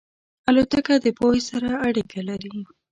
[0.49, 2.55] الوتکه د پوهې سره اړیکه لري.